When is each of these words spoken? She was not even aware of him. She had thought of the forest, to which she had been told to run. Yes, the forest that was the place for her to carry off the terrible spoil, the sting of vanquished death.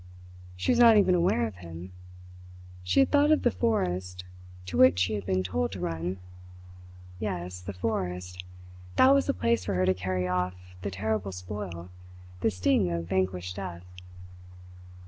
She 0.55 0.71
was 0.71 0.79
not 0.79 0.97
even 0.97 1.13
aware 1.13 1.45
of 1.45 1.57
him. 1.57 1.91
She 2.83 3.01
had 3.01 3.11
thought 3.11 3.29
of 3.31 3.43
the 3.43 3.51
forest, 3.51 4.23
to 4.65 4.75
which 4.75 4.97
she 4.97 5.13
had 5.13 5.27
been 5.27 5.43
told 5.43 5.71
to 5.73 5.79
run. 5.79 6.17
Yes, 7.19 7.59
the 7.61 7.71
forest 7.71 8.43
that 8.95 9.13
was 9.13 9.27
the 9.27 9.33
place 9.35 9.63
for 9.65 9.75
her 9.75 9.85
to 9.85 9.93
carry 9.93 10.27
off 10.27 10.55
the 10.81 10.89
terrible 10.89 11.31
spoil, 11.31 11.91
the 12.39 12.49
sting 12.49 12.89
of 12.91 13.09
vanquished 13.09 13.57
death. 13.57 13.85